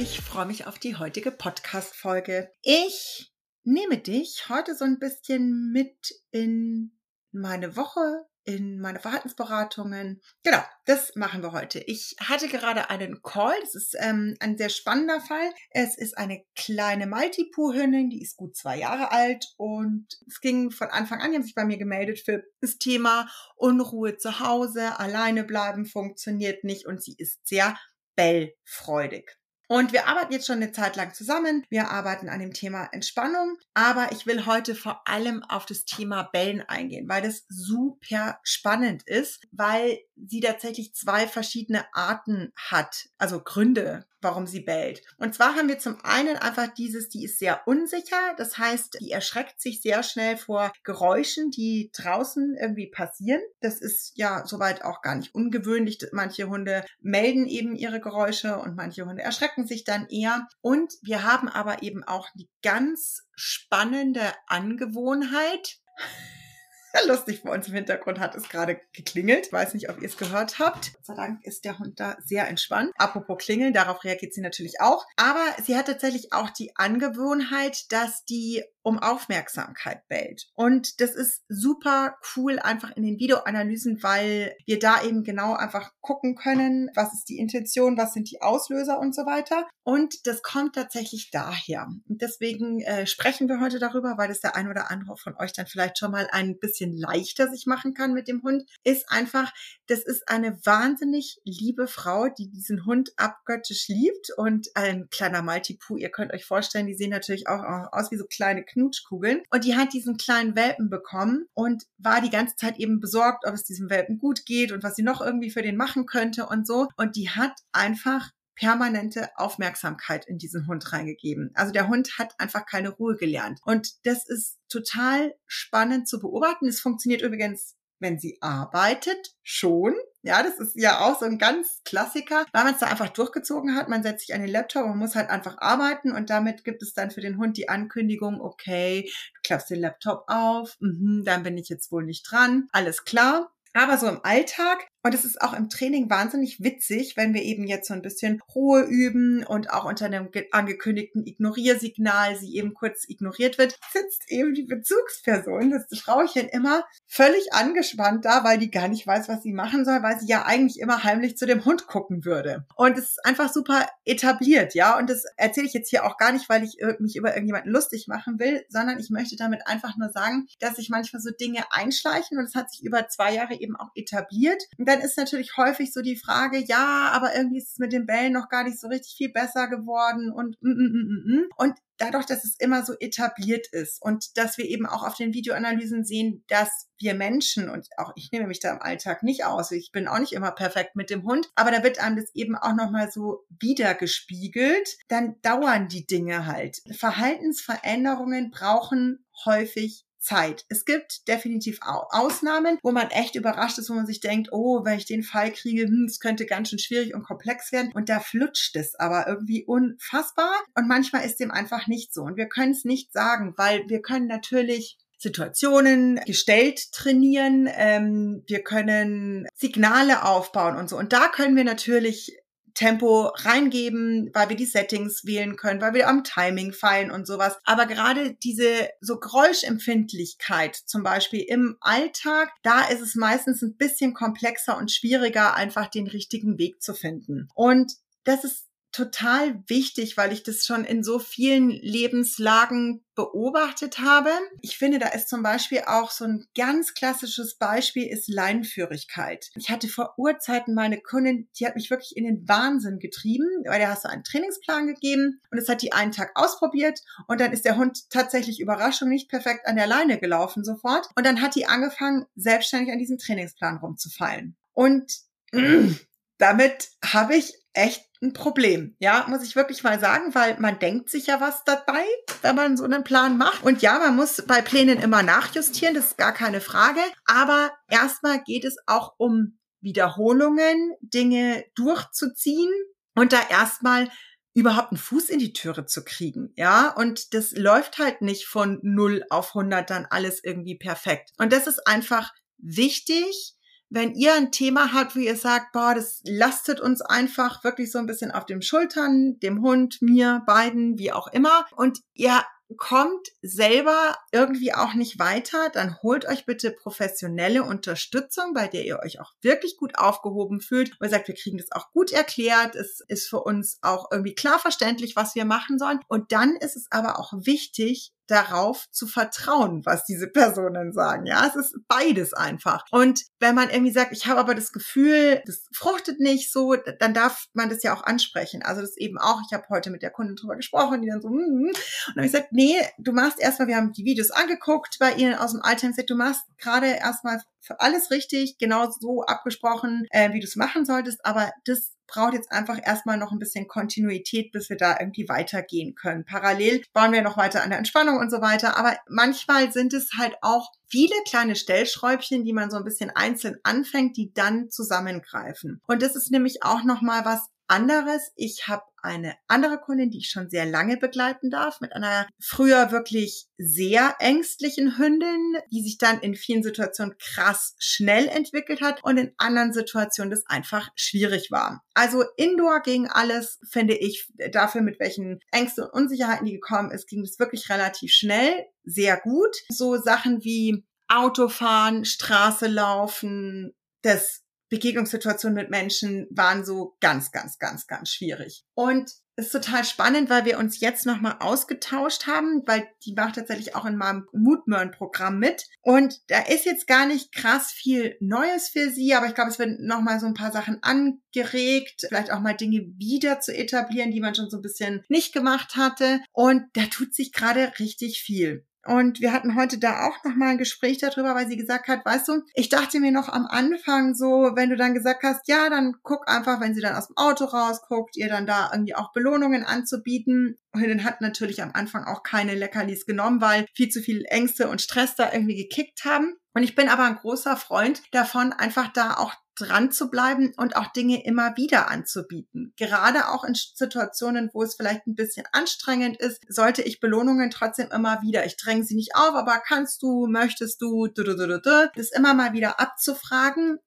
[0.00, 2.52] Ich freue mich auf die heutige Podcast-Folge.
[2.62, 3.32] Ich
[3.64, 6.96] nehme dich heute so ein bisschen mit in
[7.32, 10.22] meine Woche, in meine Verhaltensberatungen.
[10.44, 11.80] Genau, das machen wir heute.
[11.80, 13.56] Ich hatte gerade einen Call.
[13.60, 15.52] Das ist ähm, ein sehr spannender Fall.
[15.70, 20.90] Es ist eine kleine Maltipoo-Hündin, die ist gut zwei Jahre alt und es ging von
[20.90, 25.42] Anfang an, die haben sich bei mir gemeldet für das Thema Unruhe zu Hause, alleine
[25.42, 27.76] bleiben funktioniert nicht und sie ist sehr
[28.14, 29.36] bellfreudig.
[29.68, 31.64] Und wir arbeiten jetzt schon eine Zeit lang zusammen.
[31.68, 33.58] Wir arbeiten an dem Thema Entspannung.
[33.74, 39.02] Aber ich will heute vor allem auf das Thema Bellen eingehen, weil das super spannend
[39.06, 45.02] ist, weil sie tatsächlich zwei verschiedene Arten hat, also Gründe, warum sie bellt.
[45.18, 49.10] Und zwar haben wir zum einen einfach dieses, die ist sehr unsicher, das heißt, die
[49.10, 53.40] erschreckt sich sehr schnell vor Geräuschen, die draußen irgendwie passieren.
[53.60, 55.98] Das ist ja soweit auch gar nicht ungewöhnlich.
[56.12, 60.46] Manche Hunde melden eben ihre Geräusche und manche Hunde erschrecken sich dann eher.
[60.60, 65.78] Und wir haben aber eben auch die ganz spannende Angewohnheit,
[67.06, 69.46] Lustig, bei uns im Hintergrund hat es gerade geklingelt.
[69.46, 70.94] Ich weiß nicht, ob ihr es gehört habt.
[70.94, 72.92] Gott sei Dank ist der Hund da sehr entspannt.
[72.96, 75.04] Apropos klingeln, darauf reagiert sie natürlich auch.
[75.16, 80.48] Aber sie hat tatsächlich auch die Angewohnheit, dass die um Aufmerksamkeit bellt.
[80.54, 85.92] Und das ist super cool einfach in den Videoanalysen, weil wir da eben genau einfach
[86.00, 89.66] gucken können, was ist die Intention, was sind die Auslöser und so weiter.
[89.84, 91.86] Und das kommt tatsächlich daher.
[92.08, 95.52] Und deswegen äh, sprechen wir heute darüber, weil es der ein oder andere von euch
[95.52, 99.52] dann vielleicht schon mal ein bisschen leichter sich machen kann mit dem Hund, ist einfach,
[99.86, 105.98] das ist eine wahnsinnig liebe Frau, die diesen Hund abgöttisch liebt und ein kleiner Maltipoo,
[105.98, 107.62] ihr könnt euch vorstellen, die sehen natürlich auch
[107.92, 109.42] aus wie so kleine Knutschkugeln.
[109.50, 113.54] Und die hat diesen kleinen Welpen bekommen und war die ganze Zeit eben besorgt, ob
[113.54, 116.66] es diesem Welpen gut geht und was sie noch irgendwie für den machen könnte und
[116.66, 116.88] so.
[116.96, 121.52] Und die hat einfach permanente Aufmerksamkeit in diesen Hund reingegeben.
[121.54, 123.60] Also der Hund hat einfach keine Ruhe gelernt.
[123.64, 126.66] Und das ist total spannend zu beobachten.
[126.66, 129.94] Es funktioniert übrigens, wenn sie arbeitet, schon.
[130.28, 133.74] Ja, das ist ja auch so ein ganz Klassiker, weil man es da einfach durchgezogen
[133.74, 133.88] hat.
[133.88, 136.92] Man setzt sich an den Laptop und muss halt einfach arbeiten und damit gibt es
[136.92, 141.56] dann für den Hund die Ankündigung, okay, du klappst den Laptop auf, mh, dann bin
[141.56, 143.50] ich jetzt wohl nicht dran, alles klar.
[143.72, 147.66] Aber so im Alltag und es ist auch im Training wahnsinnig witzig, wenn wir eben
[147.66, 153.04] jetzt so ein bisschen Ruhe üben und auch unter einem angekündigten Ignoriersignal sie eben kurz
[153.08, 158.88] ignoriert wird, sitzt eben die Bezugsperson, das Frauchen immer völlig angespannt da, weil die gar
[158.88, 161.86] nicht weiß, was sie machen soll, weil sie ja eigentlich immer heimlich zu dem Hund
[161.86, 162.66] gucken würde.
[162.74, 164.98] Und es ist einfach super etabliert, ja.
[164.98, 168.08] Und das erzähle ich jetzt hier auch gar nicht, weil ich mich über irgendjemanden lustig
[168.08, 172.38] machen will, sondern ich möchte damit einfach nur sagen, dass sich manchmal so Dinge einschleichen
[172.38, 176.00] und es hat sich über zwei Jahre eben auch etabliert dann ist natürlich häufig so
[176.00, 179.16] die Frage, ja, aber irgendwie ist es mit den Bällen noch gar nicht so richtig
[179.18, 181.48] viel besser geworden und mm, mm, mm, mm.
[181.56, 185.34] und dadurch, dass es immer so etabliert ist und dass wir eben auch auf den
[185.34, 189.72] Videoanalysen sehen, dass wir Menschen und auch ich nehme mich da im Alltag nicht aus,
[189.72, 192.56] ich bin auch nicht immer perfekt mit dem Hund, aber da wird einem das eben
[192.56, 196.78] auch nochmal so wiedergespiegelt, dann dauern die Dinge halt.
[196.96, 200.64] Verhaltensveränderungen brauchen häufig Zeit.
[200.68, 204.98] Es gibt definitiv Ausnahmen, wo man echt überrascht ist, wo man sich denkt, oh, wenn
[204.98, 207.92] ich den Fall kriege, hm, es könnte ganz schön schwierig und komplex werden.
[207.92, 210.52] Und da flutscht es aber irgendwie unfassbar.
[210.74, 212.22] Und manchmal ist dem einfach nicht so.
[212.22, 217.68] Und wir können es nicht sagen, weil wir können natürlich Situationen gestellt trainieren.
[217.72, 220.96] Ähm, wir können Signale aufbauen und so.
[220.96, 222.37] Und da können wir natürlich
[222.78, 227.58] Tempo reingeben, weil wir die Settings wählen können, weil wir am Timing feilen und sowas.
[227.64, 234.14] Aber gerade diese so Geräuschempfindlichkeit zum Beispiel im Alltag, da ist es meistens ein bisschen
[234.14, 237.48] komplexer und schwieriger, einfach den richtigen Weg zu finden.
[237.56, 238.67] Und das ist
[238.98, 244.30] total wichtig, weil ich das schon in so vielen Lebenslagen beobachtet habe.
[244.60, 249.50] Ich finde, da ist zum Beispiel auch so ein ganz klassisches Beispiel ist Leinenführigkeit.
[249.54, 253.78] Ich hatte vor Urzeiten meine Kundin, die hat mich wirklich in den Wahnsinn getrieben, weil
[253.78, 257.52] der hast du einen Trainingsplan gegeben und es hat die einen Tag ausprobiert und dann
[257.52, 261.54] ist der Hund tatsächlich Überraschung nicht perfekt an der Leine gelaufen sofort und dann hat
[261.54, 264.56] die angefangen, selbstständig an diesem Trainingsplan rumzufallen.
[264.72, 265.18] Und
[266.38, 268.96] damit habe ich echt ein Problem.
[268.98, 272.04] Ja, muss ich wirklich mal sagen, weil man denkt sich ja was dabei,
[272.42, 273.62] wenn man so einen Plan macht.
[273.62, 277.00] Und ja, man muss bei Plänen immer nachjustieren, das ist gar keine Frage.
[277.24, 282.72] Aber erstmal geht es auch um Wiederholungen, Dinge durchzuziehen
[283.14, 284.08] und da erstmal
[284.54, 288.80] überhaupt einen Fuß in die Türe zu kriegen, ja, und das läuft halt nicht von
[288.82, 291.30] 0 auf 100 dann alles irgendwie perfekt.
[291.38, 293.54] Und das ist einfach wichtig,
[293.90, 297.98] wenn ihr ein Thema habt, wo ihr sagt, boah, das lastet uns einfach wirklich so
[297.98, 302.42] ein bisschen auf den Schultern, dem Hund, mir, beiden, wie auch immer, und ihr
[302.76, 309.00] kommt selber irgendwie auch nicht weiter, dann holt euch bitte professionelle Unterstützung, bei der ihr
[309.02, 310.92] euch auch wirklich gut aufgehoben fühlt.
[311.00, 312.76] Wo ihr sagt, wir kriegen das auch gut erklärt.
[312.76, 316.00] Es ist für uns auch irgendwie klar verständlich, was wir machen sollen.
[316.08, 321.26] Und dann ist es aber auch wichtig, darauf zu vertrauen, was diese Personen sagen.
[321.26, 322.84] Ja, es ist beides einfach.
[322.90, 327.14] Und wenn man irgendwie sagt, ich habe aber das Gefühl, das fruchtet nicht so, dann
[327.14, 328.62] darf man das ja auch ansprechen.
[328.62, 331.28] Also das eben auch, ich habe heute mit der Kundin drüber gesprochen, die dann so,
[331.28, 331.66] mm, mm.
[331.66, 331.76] und
[332.06, 335.34] dann habe ich gesagt, nee, du machst erstmal, wir haben die Videos angeguckt bei ihnen
[335.34, 337.42] aus dem Alltime, du machst gerade erstmal
[337.78, 342.50] alles richtig, genau so abgesprochen, äh, wie du es machen solltest, aber das braucht jetzt
[342.50, 346.24] einfach erstmal noch ein bisschen Kontinuität, bis wir da irgendwie weitergehen können.
[346.24, 348.76] Parallel bauen wir noch weiter an der Entspannung und so weiter.
[348.76, 353.58] Aber manchmal sind es halt auch viele kleine Stellschräubchen, die man so ein bisschen einzeln
[353.62, 355.80] anfängt, die dann zusammengreifen.
[355.86, 358.32] Und das ist nämlich auch nochmal was anderes.
[358.36, 362.90] Ich habe eine andere Kundin, die ich schon sehr lange begleiten darf, mit einer früher
[362.90, 369.16] wirklich sehr ängstlichen Hündin, die sich dann in vielen Situationen krass schnell entwickelt hat und
[369.18, 371.84] in anderen Situationen das einfach schwierig war.
[371.94, 377.08] Also Indoor ging alles, finde ich, dafür mit welchen Ängsten und Unsicherheiten die gekommen ist,
[377.08, 379.56] ging es wirklich relativ schnell, sehr gut.
[379.68, 387.86] So Sachen wie Autofahren, Straße laufen, das Begegnungssituationen mit Menschen waren so ganz, ganz, ganz,
[387.86, 388.64] ganz schwierig.
[388.74, 393.36] Und es ist total spannend, weil wir uns jetzt nochmal ausgetauscht haben, weil die macht
[393.36, 395.64] tatsächlich auch in meinem Moodmurn-Programm mit.
[395.80, 399.60] Und da ist jetzt gar nicht krass viel Neues für sie, aber ich glaube, es
[399.60, 404.20] werden nochmal so ein paar Sachen angeregt, vielleicht auch mal Dinge wieder zu etablieren, die
[404.20, 406.20] man schon so ein bisschen nicht gemacht hatte.
[406.32, 408.66] Und da tut sich gerade richtig viel.
[408.88, 412.26] Und wir hatten heute da auch nochmal ein Gespräch darüber, weil sie gesagt hat, weißt
[412.28, 415.96] du, ich dachte mir noch am Anfang so, wenn du dann gesagt hast, ja, dann
[416.02, 419.62] guck einfach, wenn sie dann aus dem Auto rausguckt, ihr dann da irgendwie auch Belohnungen
[419.62, 420.56] anzubieten.
[420.72, 424.70] Und dann hat natürlich am Anfang auch keine Leckerlis genommen, weil viel zu viel Ängste
[424.70, 426.36] und Stress da irgendwie gekickt haben.
[426.54, 430.76] Und ich bin aber ein großer Freund davon, einfach da auch dran zu bleiben und
[430.76, 432.72] auch Dinge immer wieder anzubieten.
[432.76, 437.90] Gerade auch in Situationen, wo es vielleicht ein bisschen anstrengend ist, sollte ich Belohnungen trotzdem
[437.90, 438.46] immer wieder.
[438.46, 443.78] Ich dränge sie nicht auf, aber kannst du, möchtest du, das immer mal wieder abzufragen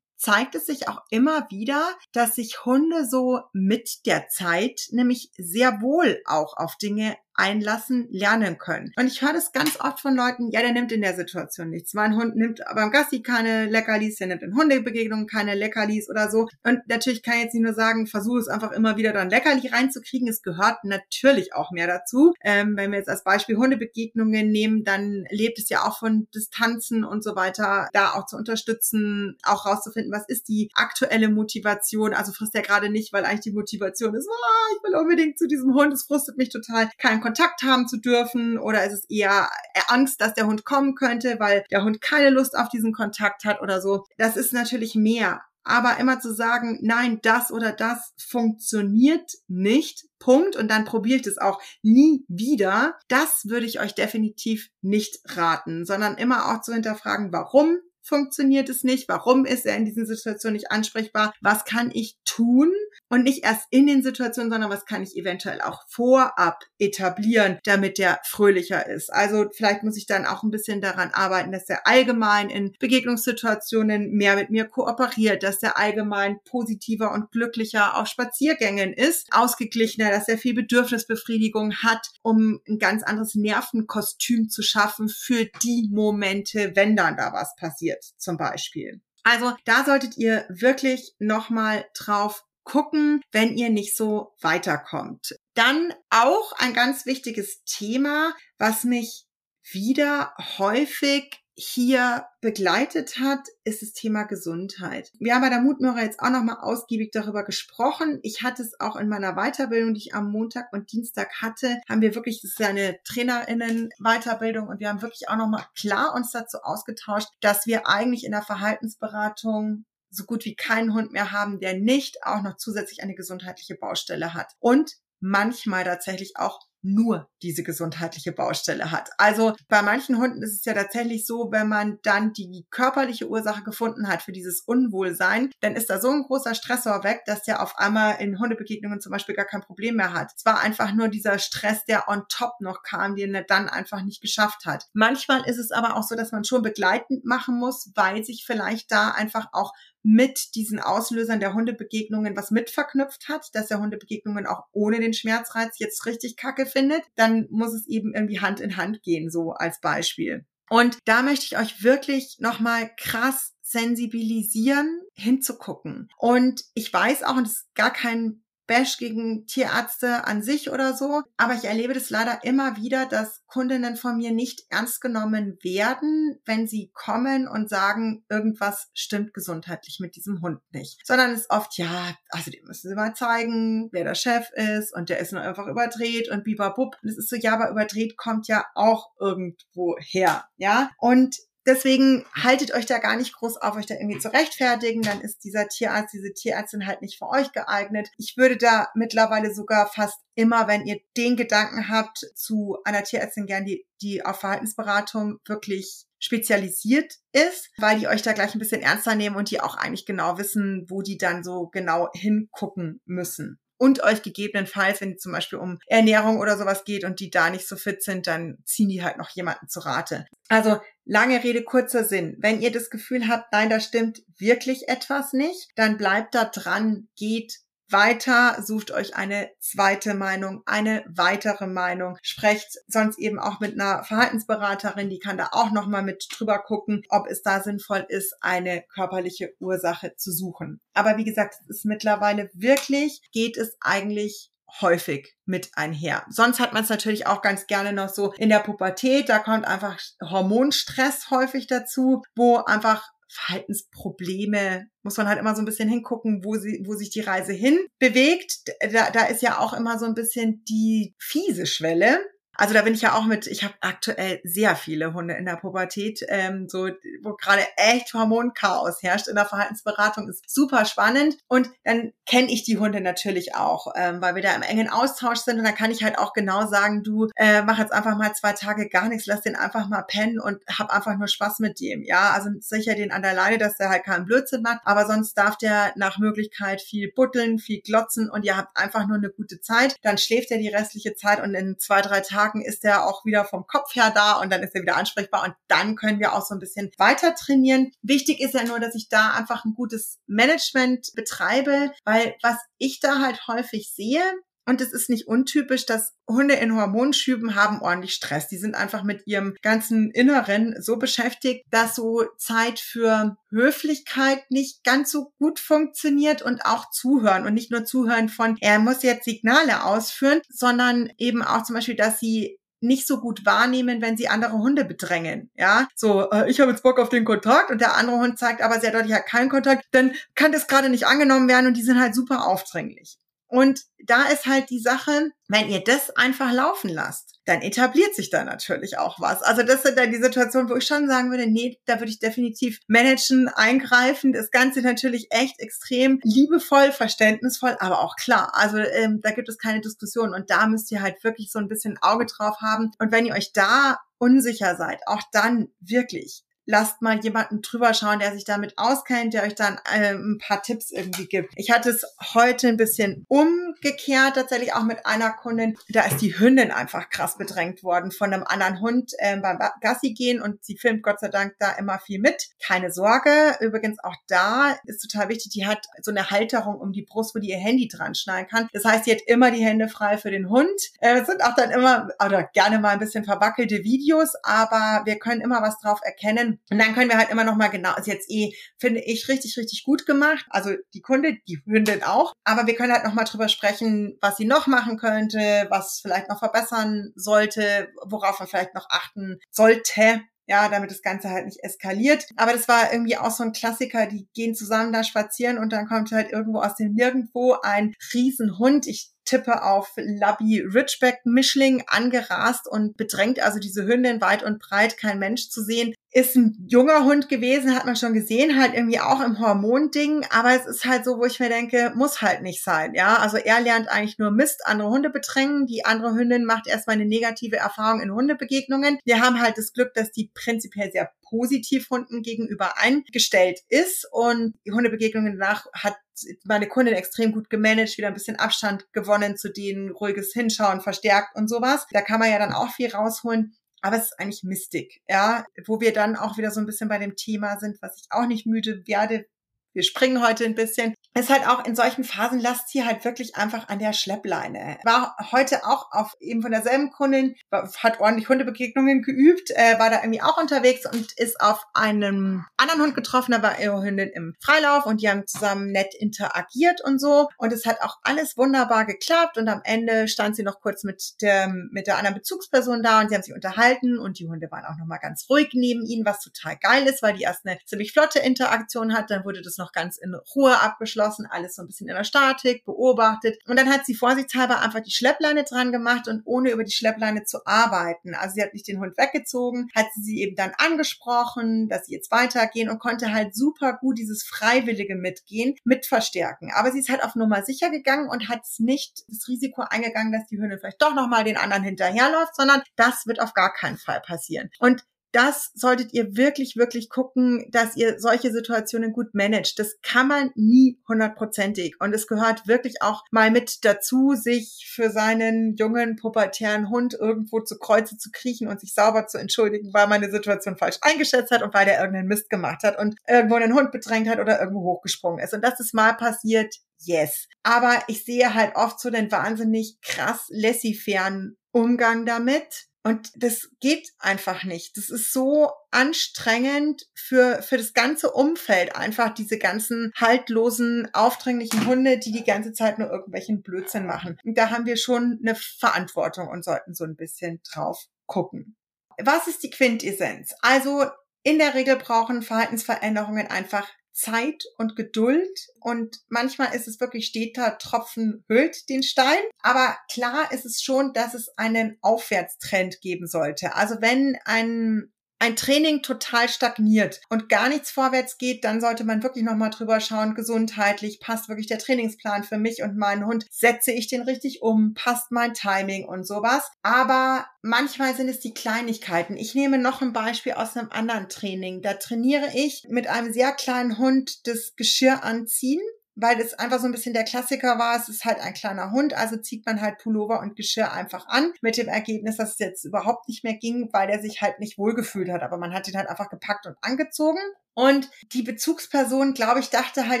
[0.18, 5.80] zeigt es sich auch immer wieder, dass sich Hunde so mit der Zeit nämlich sehr
[5.80, 8.92] wohl auch auf Dinge einlassen, lernen können.
[8.98, 11.94] Und ich höre das ganz oft von Leuten, ja, der nimmt in der Situation nichts.
[11.94, 16.48] Mein Hund nimmt beim Gassi keine Leckerlis, der nimmt in Hundebegegnungen keine Leckerlis oder so.
[16.64, 19.68] Und natürlich kann ich jetzt nicht nur sagen, versuche es einfach immer wieder dann Leckerli
[19.68, 20.28] reinzukriegen.
[20.28, 22.34] Es gehört natürlich auch mehr dazu.
[22.42, 27.04] Ähm, wenn wir jetzt als Beispiel Hundebegegnungen nehmen, dann lebt es ja auch von Distanzen
[27.04, 32.14] und so weiter, da auch zu unterstützen, auch rauszufinden, was ist die aktuelle Motivation.
[32.14, 35.46] Also frisst er gerade nicht, weil eigentlich die Motivation ist, oh, ich will unbedingt zu
[35.46, 39.50] diesem Hund, es frustet mich total, kein Kontakt haben zu dürfen oder ist es eher
[39.88, 43.60] Angst, dass der Hund kommen könnte, weil der Hund keine Lust auf diesen Kontakt hat
[43.60, 44.06] oder so.
[44.16, 45.42] Das ist natürlich mehr.
[45.62, 51.36] Aber immer zu sagen, nein, das oder das funktioniert nicht, Punkt, und dann probiert es
[51.36, 57.30] auch nie wieder, das würde ich euch definitiv nicht raten, sondern immer auch zu hinterfragen,
[57.30, 57.76] warum
[58.08, 59.08] funktioniert es nicht?
[59.08, 61.32] Warum ist er in diesen Situationen nicht ansprechbar?
[61.40, 62.72] Was kann ich tun?
[63.10, 67.98] Und nicht erst in den Situationen, sondern was kann ich eventuell auch vorab etablieren, damit
[67.98, 69.12] der fröhlicher ist.
[69.12, 74.10] Also vielleicht muss ich dann auch ein bisschen daran arbeiten, dass er allgemein in Begegnungssituationen
[74.10, 80.28] mehr mit mir kooperiert, dass er allgemein positiver und glücklicher auf Spaziergängen ist, ausgeglichener, dass
[80.28, 86.96] er viel Bedürfnisbefriedigung hat, um ein ganz anderes Nervenkostüm zu schaffen für die Momente, wenn
[86.96, 89.00] dann da was passiert zum Beispiel.
[89.24, 95.36] Also da solltet ihr wirklich nochmal drauf gucken, wenn ihr nicht so weiterkommt.
[95.54, 99.26] Dann auch ein ganz wichtiges Thema, was mich
[99.70, 105.10] wieder häufig hier begleitet hat, ist das Thema Gesundheit.
[105.18, 108.20] Wir haben bei der Mutmöhrer jetzt auch nochmal ausgiebig darüber gesprochen.
[108.22, 112.00] Ich hatte es auch in meiner Weiterbildung, die ich am Montag und Dienstag hatte, haben
[112.00, 116.30] wir wirklich, das ist ja eine TrainerInnen-Weiterbildung und wir haben wirklich auch nochmal klar uns
[116.30, 121.58] dazu ausgetauscht, dass wir eigentlich in der Verhaltensberatung so gut wie keinen Hund mehr haben,
[121.58, 124.52] der nicht auch noch zusätzlich eine gesundheitliche Baustelle hat.
[124.60, 129.10] Und manchmal tatsächlich auch nur diese gesundheitliche Baustelle hat.
[129.18, 133.62] Also bei manchen Hunden ist es ja tatsächlich so, wenn man dann die körperliche Ursache
[133.62, 137.62] gefunden hat für dieses Unwohlsein, dann ist da so ein großer Stressor weg, dass der
[137.62, 140.32] auf einmal in Hundebegegnungen zum Beispiel gar kein Problem mehr hat.
[140.36, 144.02] Es war einfach nur dieser Stress, der on top noch kam, den er dann einfach
[144.02, 144.86] nicht geschafft hat.
[144.92, 148.90] Manchmal ist es aber auch so, dass man schon begleitend machen muss, weil sich vielleicht
[148.90, 149.72] da einfach auch
[150.10, 155.12] mit diesen Auslösern der Hundebegegnungen was mit verknüpft hat, dass er Hundebegegnungen auch ohne den
[155.12, 159.52] Schmerzreiz jetzt richtig kacke findet, dann muss es eben irgendwie Hand in Hand gehen, so
[159.52, 160.46] als Beispiel.
[160.70, 166.08] Und da möchte ich euch wirklich nochmal krass sensibilisieren, hinzugucken.
[166.16, 170.94] Und ich weiß auch, und es ist gar kein Bash gegen Tierärzte an sich oder
[170.94, 171.22] so.
[171.36, 176.38] Aber ich erlebe das leider immer wieder, dass Kundinnen von mir nicht ernst genommen werden,
[176.44, 181.00] wenn sie kommen und sagen, irgendwas stimmt gesundheitlich mit diesem Hund nicht.
[181.04, 184.94] Sondern es ist oft, ja, also die müssen sie mal zeigen, wer der Chef ist
[184.94, 186.96] und der ist nur einfach überdreht und bibabub.
[187.02, 190.90] Und es ist so, ja, aber überdreht kommt ja auch irgendwo her, ja.
[190.98, 191.34] Und
[191.68, 195.02] Deswegen haltet euch da gar nicht groß auf, euch da irgendwie zu rechtfertigen.
[195.02, 198.08] Dann ist dieser Tierarzt, diese Tierärztin halt nicht für euch geeignet.
[198.16, 203.44] Ich würde da mittlerweile sogar fast immer, wenn ihr den Gedanken habt, zu einer Tierärztin
[203.44, 208.80] gern, die, die auf Verhaltensberatung wirklich spezialisiert ist, weil die euch da gleich ein bisschen
[208.80, 213.60] ernster nehmen und die auch eigentlich genau wissen, wo die dann so genau hingucken müssen
[213.78, 217.48] und euch gegebenenfalls, wenn es zum Beispiel um Ernährung oder sowas geht und die da
[217.48, 220.26] nicht so fit sind, dann ziehen die halt noch jemanden zu Rate.
[220.48, 222.36] Also lange Rede, kurzer Sinn.
[222.38, 227.08] Wenn ihr das Gefühl habt, nein, da stimmt wirklich etwas nicht, dann bleibt da dran,
[227.16, 233.74] geht weiter, sucht euch eine zweite Meinung, eine weitere Meinung, sprecht sonst eben auch mit
[233.74, 238.34] einer Verhaltensberaterin, die kann da auch nochmal mit drüber gucken, ob es da sinnvoll ist,
[238.40, 240.80] eine körperliche Ursache zu suchen.
[240.94, 246.24] Aber wie gesagt, es ist mittlerweile wirklich, geht es eigentlich häufig mit einher.
[246.28, 249.66] Sonst hat man es natürlich auch ganz gerne noch so in der Pubertät, da kommt
[249.66, 256.44] einfach Hormonstress häufig dazu, wo einfach Verhaltensprobleme, muss man halt immer so ein bisschen hingucken,
[256.44, 258.62] wo sie, wo sich die Reise hin bewegt.
[258.92, 262.18] Da, da ist ja auch immer so ein bisschen die fiese Schwelle.
[262.58, 265.56] Also da bin ich ja auch mit, ich habe aktuell sehr viele Hunde in der
[265.56, 266.88] Pubertät, ähm, so
[267.22, 271.38] wo gerade echt Hormonchaos herrscht in der Verhaltensberatung, ist super spannend.
[271.46, 275.38] Und dann kenne ich die Hunde natürlich auch, ähm, weil wir da im engen Austausch
[275.38, 278.32] sind und dann kann ich halt auch genau sagen, du äh, mach jetzt einfach mal
[278.34, 281.78] zwei Tage gar nichts, lass den einfach mal pennen und hab einfach nur Spaß mit
[281.78, 282.02] dem.
[282.02, 285.34] Ja, also sicher den an der Leine, dass der halt keinen Blödsinn macht, aber sonst
[285.34, 289.60] darf der nach Möglichkeit viel butteln, viel glotzen und ihr habt einfach nur eine gute
[289.60, 289.94] Zeit.
[290.02, 293.24] Dann schläft er die restliche Zeit und in zwei, drei Tagen Tagen ist er auch
[293.24, 296.34] wieder vom Kopf her da und dann ist er wieder ansprechbar und dann können wir
[296.34, 297.92] auch so ein bisschen weiter trainieren.
[298.02, 303.00] Wichtig ist ja nur, dass ich da einfach ein gutes Management betreibe, weil was ich
[303.00, 304.22] da halt häufig sehe,
[304.68, 308.48] und es ist nicht untypisch, dass Hunde in Hormonschüben haben ordentlich Stress.
[308.48, 314.84] Die sind einfach mit ihrem ganzen Inneren so beschäftigt, dass so Zeit für Höflichkeit nicht
[314.84, 317.46] ganz so gut funktioniert und auch zuhören.
[317.46, 321.96] Und nicht nur zuhören von, er muss jetzt Signale ausführen, sondern eben auch zum Beispiel,
[321.96, 325.50] dass sie nicht so gut wahrnehmen, wenn sie andere Hunde bedrängen.
[325.56, 328.62] Ja, so, äh, ich habe jetzt Bock auf den Kontakt und der andere Hund zeigt
[328.62, 331.76] aber sehr deutlich, er hat keinen Kontakt, dann kann das gerade nicht angenommen werden und
[331.76, 333.18] die sind halt super aufdringlich.
[333.48, 338.28] Und da ist halt die Sache, wenn ihr das einfach laufen lasst, dann etabliert sich
[338.28, 339.42] da natürlich auch was.
[339.42, 342.18] Also das sind dann die Situationen, wo ich schon sagen würde, nee, da würde ich
[342.18, 344.34] definitiv managen, eingreifen.
[344.34, 348.52] Das Ganze natürlich echt extrem liebevoll, verständnisvoll, aber auch klar.
[348.52, 351.68] Also ähm, da gibt es keine Diskussion und da müsst ihr halt wirklich so ein
[351.68, 352.90] bisschen Auge drauf haben.
[352.98, 358.18] Und wenn ihr euch da unsicher seid, auch dann wirklich lasst mal jemanden drüber schauen,
[358.18, 361.54] der sich damit auskennt, der euch dann äh, ein paar Tipps irgendwie gibt.
[361.56, 365.78] Ich hatte es heute ein bisschen umgekehrt, tatsächlich auch mit einer Kundin.
[365.88, 370.12] Da ist die Hündin einfach krass bedrängt worden von einem anderen Hund äh, beim Gassi
[370.12, 372.50] gehen und sie filmt Gott sei Dank da immer viel mit.
[372.64, 373.56] Keine Sorge.
[373.60, 377.38] Übrigens auch da ist total wichtig, die hat so eine Halterung um die Brust, wo
[377.38, 378.68] die ihr Handy dran schneiden kann.
[378.74, 380.68] Das heißt, sie hat immer die Hände frei für den Hund.
[381.00, 385.18] Äh, es sind auch dann immer, oder gerne mal ein bisschen verwackelte Videos, aber wir
[385.18, 388.10] können immer was drauf erkennen Und dann können wir halt immer noch mal genau, also
[388.10, 390.46] jetzt eh, finde ich, richtig, richtig gut gemacht.
[390.50, 392.32] Also die Kunde, die Hündin auch.
[392.44, 396.28] Aber wir können halt noch mal drüber sprechen, was sie noch machen könnte, was vielleicht
[396.28, 401.62] noch verbessern sollte, worauf man vielleicht noch achten sollte ja, damit das Ganze halt nicht
[401.62, 402.24] eskaliert.
[402.36, 405.86] Aber das war irgendwie auch so ein Klassiker, die gehen zusammen da spazieren und dann
[405.86, 408.86] kommt halt irgendwo aus dem Nirgendwo ein Riesenhund.
[408.86, 414.96] Ich tippe auf Labby Ridgeback Mischling angerast und bedrängt also diese Hündin weit und breit,
[414.96, 415.94] kein Mensch zu sehen.
[416.10, 420.54] Ist ein junger Hund gewesen, hat man schon gesehen, halt irgendwie auch im Hormonding, aber
[420.54, 423.16] es ist halt so, wo ich mir denke, muss halt nicht sein, ja.
[423.16, 427.04] Also er lernt eigentlich nur Mist, andere Hunde bedrängen, die andere Hündin macht erstmal eine
[427.04, 428.98] negative Erfahrung in Hundebegegnungen.
[429.04, 434.54] Wir haben halt das Glück, dass die prinzipiell sehr positiv Hunden gegenüber eingestellt ist und
[434.66, 435.96] die Hundebegegnungen danach hat
[436.44, 441.36] meine Kundin extrem gut gemanagt, wieder ein bisschen Abstand gewonnen zu denen, ruhiges Hinschauen verstärkt
[441.36, 441.86] und sowas.
[441.92, 443.54] Da kann man ja dann auch viel rausholen.
[443.80, 446.98] Aber es ist eigentlich Mystik, ja, wo wir dann auch wieder so ein bisschen bei
[446.98, 449.26] dem Thema sind, was ich auch nicht müde werde.
[449.74, 450.94] Wir springen heute ein bisschen.
[451.14, 454.78] Ist halt auch in solchen Phasen lasst sie halt wirklich einfach an der Schleppleine.
[454.84, 460.00] War heute auch auf eben von derselben Kundin, hat ordentlich Hundebegegnungen geübt, äh, war da
[460.00, 464.34] irgendwie auch unterwegs und ist auf einem anderen Hund getroffen, da war ihre Hündin im
[464.40, 467.28] Freilauf und die haben zusammen nett interagiert und so.
[467.36, 471.20] Und es hat auch alles wunderbar geklappt und am Ende stand sie noch kurz mit
[471.20, 474.64] der mit der anderen Bezugsperson da und sie haben sich unterhalten und die Hunde waren
[474.64, 477.58] auch noch mal ganz ruhig neben ihnen, was total geil ist, weil die erst eine
[477.66, 481.62] ziemlich flotte Interaktion hat, dann wurde das noch ganz in Ruhe abgeschlossen geschlossen, alles so
[481.62, 483.38] ein bisschen in der Statik, beobachtet.
[483.46, 487.24] Und dann hat sie vorsichtshalber einfach die Schleppleine dran gemacht und ohne über die Schleppleine
[487.24, 488.14] zu arbeiten.
[488.14, 492.10] Also sie hat nicht den Hund weggezogen, hat sie eben dann angesprochen, dass sie jetzt
[492.10, 496.50] weitergehen und konnte halt super gut dieses freiwillige Mitgehen mit verstärken.
[496.54, 500.26] Aber sie ist halt auf Nummer sicher gegangen und hat nicht das Risiko eingegangen, dass
[500.26, 504.00] die Hündin vielleicht doch nochmal den anderen hinterherläuft, sondern das wird auf gar keinen Fall
[504.00, 504.50] passieren.
[504.58, 509.58] Und das solltet ihr wirklich, wirklich gucken, dass ihr solche Situationen gut managt.
[509.58, 511.76] Das kann man nie hundertprozentig.
[511.80, 517.40] Und es gehört wirklich auch mal mit dazu, sich für seinen jungen, pubertären Hund irgendwo
[517.40, 521.30] zu Kreuze zu kriechen und sich sauber zu entschuldigen, weil man eine Situation falsch eingeschätzt
[521.30, 524.40] hat und weil der irgendeinen Mist gemacht hat und irgendwo einen Hund bedrängt hat oder
[524.40, 525.32] irgendwo hochgesprungen ist.
[525.32, 527.28] Und das ist mal passiert, yes.
[527.42, 533.90] Aber ich sehe halt oft so den wahnsinnig krass laissez-fairen Umgang damit und das geht
[533.98, 534.76] einfach nicht.
[534.76, 541.98] Das ist so anstrengend für, für das ganze Umfeld, einfach diese ganzen haltlosen, aufdringlichen Hunde,
[541.98, 544.18] die die ganze Zeit nur irgendwelchen Blödsinn machen.
[544.24, 548.56] Und da haben wir schon eine Verantwortung und sollten so ein bisschen drauf gucken.
[549.02, 550.34] Was ist die Quintessenz?
[550.40, 550.86] Also
[551.22, 557.58] in der Regel brauchen Verhaltensveränderungen einfach Zeit und Geduld und manchmal ist es wirklich steter
[557.58, 559.18] Tropfen hüllt den Stein.
[559.42, 563.56] Aber klar ist es schon, dass es einen Aufwärtstrend geben sollte.
[563.56, 569.02] Also wenn ein ein Training total stagniert und gar nichts vorwärts geht, dann sollte man
[569.02, 573.72] wirklich nochmal drüber schauen, gesundheitlich, passt wirklich der Trainingsplan für mich und meinen Hund, setze
[573.72, 576.50] ich den richtig um, passt mein Timing und sowas.
[576.62, 579.16] Aber manchmal sind es die Kleinigkeiten.
[579.16, 581.62] Ich nehme noch ein Beispiel aus einem anderen Training.
[581.62, 585.60] Da trainiere ich mit einem sehr kleinen Hund das Geschirr anziehen
[586.00, 587.76] weil es einfach so ein bisschen der Klassiker war.
[587.76, 591.32] Es ist halt ein kleiner Hund, also zieht man halt Pullover und Geschirr einfach an,
[591.42, 594.58] mit dem Ergebnis, dass es jetzt überhaupt nicht mehr ging, weil er sich halt nicht
[594.58, 595.22] wohlgefühlt hat.
[595.22, 597.20] Aber man hat ihn halt einfach gepackt und angezogen.
[597.54, 600.00] Und die Bezugsperson, glaube ich, dachte halt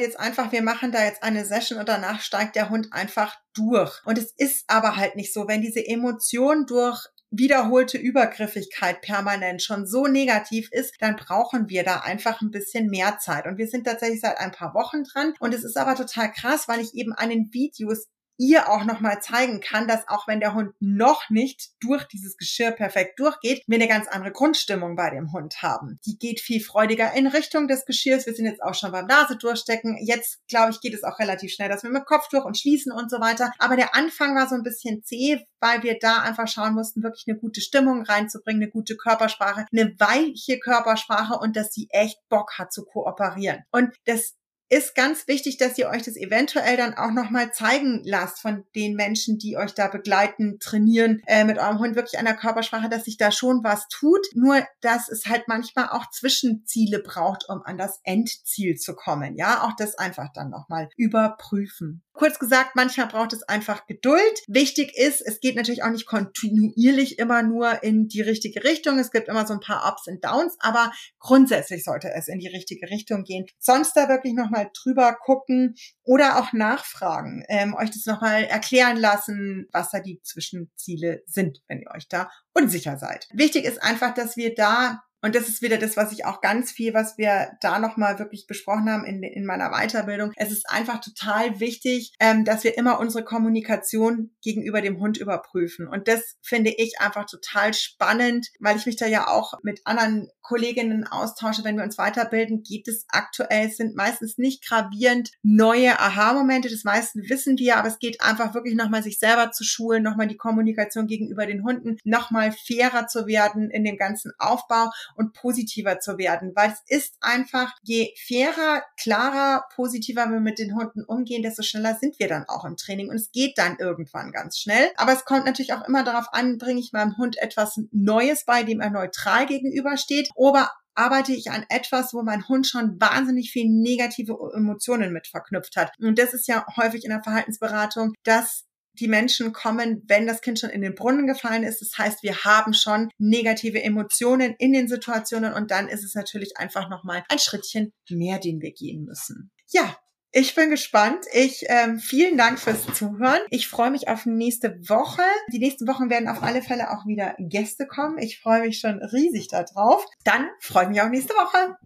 [0.00, 4.00] jetzt einfach, wir machen da jetzt eine Session und danach steigt der Hund einfach durch.
[4.06, 5.48] Und es ist aber halt nicht so.
[5.48, 12.00] Wenn diese Emotion durch wiederholte Übergriffigkeit permanent schon so negativ ist, dann brauchen wir da
[12.00, 13.46] einfach ein bisschen mehr Zeit.
[13.46, 15.34] Und wir sind tatsächlich seit ein paar Wochen dran.
[15.40, 18.06] Und es ist aber total krass, weil ich eben an den Videos
[18.38, 22.70] ihr auch nochmal zeigen kann, dass auch wenn der Hund noch nicht durch dieses Geschirr
[22.70, 25.98] perfekt durchgeht, wir eine ganz andere Grundstimmung bei dem Hund haben.
[26.06, 28.26] Die geht viel freudiger in Richtung des Geschirrs.
[28.26, 29.98] Wir sind jetzt auch schon beim Nase durchstecken.
[30.00, 32.92] Jetzt, glaube ich, geht es auch relativ schnell, dass wir mit Kopf durch und schließen
[32.92, 33.52] und so weiter.
[33.58, 37.24] Aber der Anfang war so ein bisschen zäh, weil wir da einfach schauen mussten, wirklich
[37.26, 42.52] eine gute Stimmung reinzubringen, eine gute Körpersprache, eine weiche Körpersprache und dass sie echt Bock
[42.58, 43.64] hat zu kooperieren.
[43.72, 44.34] Und das
[44.68, 48.94] ist ganz wichtig, dass ihr euch das eventuell dann auch nochmal zeigen lasst von den
[48.94, 53.04] Menschen, die euch da begleiten, trainieren, äh, mit eurem Hund wirklich an der Körpersprache, dass
[53.04, 54.26] sich da schon was tut.
[54.34, 59.36] Nur, dass es halt manchmal auch Zwischenziele braucht, um an das Endziel zu kommen.
[59.36, 62.02] Ja, auch das einfach dann nochmal überprüfen.
[62.18, 64.42] Kurz gesagt, manchmal braucht es einfach Geduld.
[64.48, 68.98] Wichtig ist, es geht natürlich auch nicht kontinuierlich immer nur in die richtige Richtung.
[68.98, 72.48] Es gibt immer so ein paar Ups und Downs, aber grundsätzlich sollte es in die
[72.48, 73.46] richtige Richtung gehen.
[73.60, 79.66] Sonst da wirklich nochmal drüber gucken oder auch nachfragen, ähm, euch das nochmal erklären lassen,
[79.72, 83.28] was da die Zwischenziele sind, wenn ihr euch da unsicher seid.
[83.32, 86.70] Wichtig ist einfach, dass wir da und das ist wieder das, was ich auch ganz
[86.70, 90.32] viel, was wir da nochmal wirklich besprochen haben in, in meiner Weiterbildung.
[90.36, 95.88] Es ist einfach total wichtig, ähm, dass wir immer unsere Kommunikation gegenüber dem Hund überprüfen.
[95.88, 100.28] Und das finde ich einfach total spannend, weil ich mich da ja auch mit anderen
[100.40, 106.70] Kolleginnen austausche, wenn wir uns weiterbilden, gibt es aktuell, sind meistens nicht gravierend neue Aha-Momente.
[106.70, 110.28] Das meiste wissen wir, aber es geht einfach wirklich nochmal sich selber zu schulen, nochmal
[110.28, 116.00] die Kommunikation gegenüber den Hunden, nochmal fairer zu werden in dem ganzen Aufbau und positiver
[116.00, 121.42] zu werden, weil es ist einfach, je fairer, klarer, positiver wir mit den Hunden umgehen,
[121.42, 124.90] desto schneller sind wir dann auch im Training und es geht dann irgendwann ganz schnell.
[124.96, 128.62] Aber es kommt natürlich auch immer darauf an, bringe ich meinem Hund etwas Neues bei,
[128.62, 133.68] dem er neutral gegenübersteht oder arbeite ich an etwas, wo mein Hund schon wahnsinnig viel
[133.70, 135.92] negative Emotionen mit verknüpft hat.
[136.00, 138.64] Und das ist ja häufig in der Verhaltensberatung, dass
[139.00, 141.80] die Menschen kommen, wenn das Kind schon in den Brunnen gefallen ist.
[141.80, 146.56] Das heißt, wir haben schon negative Emotionen in den Situationen und dann ist es natürlich
[146.56, 149.50] einfach nochmal ein Schrittchen mehr, den wir gehen müssen.
[149.70, 149.96] Ja,
[150.30, 151.24] ich bin gespannt.
[151.32, 153.40] Ich ähm, vielen Dank fürs Zuhören.
[153.48, 155.22] Ich freue mich auf nächste Woche.
[155.52, 158.18] Die nächsten Wochen werden auf alle Fälle auch wieder Gäste kommen.
[158.18, 160.04] Ich freue mich schon riesig darauf.
[160.24, 161.76] Dann freue ich mich auf nächste Woche.